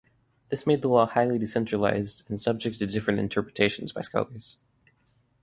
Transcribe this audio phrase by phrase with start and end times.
[0.49, 4.57] This made the law highly decentralized and subject to different interpretations by scholars.